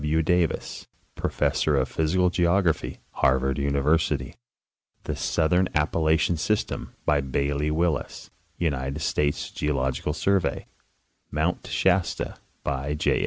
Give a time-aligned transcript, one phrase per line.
[0.03, 0.23] M.
[0.23, 4.33] Davis, professor of physical geography, Harvard Univer sity;
[5.03, 10.65] The southern Appalachian system, by Bailey Willis, United States Geological Survey;
[11.29, 13.19] Mount Shasta, by J.